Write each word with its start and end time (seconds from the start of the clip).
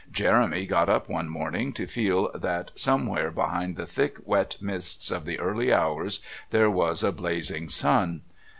Jeremy 0.11 0.65
got 0.65 0.89
up 0.89 1.07
one 1.07 1.29
morning 1.29 1.71
to 1.73 1.85
feel 1.85 2.31
that 2.35 2.71
somewhere 2.73 3.29
behind 3.29 3.75
the 3.75 3.85
thick 3.85 4.17
wet 4.25 4.57
mists 4.59 5.11
of 5.11 5.25
the 5.25 5.37
early 5.39 5.71
hours 5.71 6.21
there 6.49 6.71
was 6.71 7.03
a 7.03 7.11
blazing 7.11 7.69
sun. 7.69 8.23